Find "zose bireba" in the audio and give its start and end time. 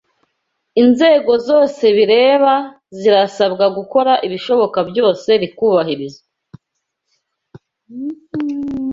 1.47-2.53